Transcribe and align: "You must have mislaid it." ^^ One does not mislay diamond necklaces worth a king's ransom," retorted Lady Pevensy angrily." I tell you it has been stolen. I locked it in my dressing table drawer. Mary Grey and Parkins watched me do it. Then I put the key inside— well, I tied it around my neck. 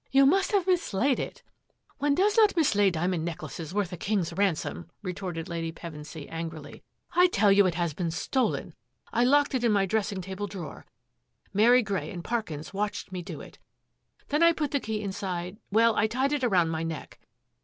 "You 0.11 0.25
must 0.25 0.51
have 0.51 0.65
mislaid 0.65 1.19
it." 1.19 1.43
^^ 1.45 1.71
One 1.99 2.15
does 2.15 2.35
not 2.35 2.55
mislay 2.57 2.89
diamond 2.89 3.23
necklaces 3.23 3.71
worth 3.71 3.93
a 3.93 3.97
king's 3.97 4.33
ransom," 4.33 4.89
retorted 5.03 5.47
Lady 5.47 5.71
Pevensy 5.71 6.25
angrily." 6.27 6.81
I 7.21 7.27
tell 7.27 7.51
you 7.51 7.67
it 7.67 7.75
has 7.75 7.93
been 7.93 8.09
stolen. 8.09 8.73
I 9.13 9.23
locked 9.23 9.53
it 9.53 9.63
in 9.63 9.71
my 9.71 9.85
dressing 9.85 10.19
table 10.19 10.47
drawer. 10.47 10.87
Mary 11.53 11.83
Grey 11.83 12.09
and 12.09 12.23
Parkins 12.23 12.73
watched 12.73 13.11
me 13.11 13.21
do 13.21 13.41
it. 13.41 13.59
Then 14.29 14.41
I 14.41 14.53
put 14.53 14.71
the 14.71 14.79
key 14.79 15.01
inside— 15.01 15.57
well, 15.71 15.95
I 15.95 16.07
tied 16.07 16.33
it 16.33 16.43
around 16.43 16.69
my 16.69 16.81
neck. 16.81 17.19